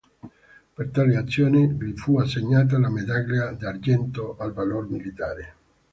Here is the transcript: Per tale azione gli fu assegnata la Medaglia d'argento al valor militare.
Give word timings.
Per 0.73 0.89
tale 0.89 1.15
azione 1.15 1.75
gli 1.79 1.95
fu 1.95 2.17
assegnata 2.17 2.79
la 2.79 2.89
Medaglia 2.89 3.51
d'argento 3.51 4.35
al 4.39 4.51
valor 4.51 4.89
militare. 4.89 5.53